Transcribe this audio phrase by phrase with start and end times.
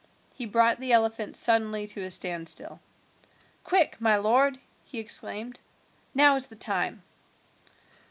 [0.33, 2.79] He brought the elephant suddenly to a standstill.
[3.63, 5.59] "Quick, my lord," he exclaimed,
[6.15, 7.03] "now is the time."